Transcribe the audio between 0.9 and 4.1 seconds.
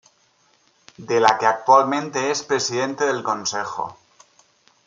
De la que actualmente es Presidente del Consejo.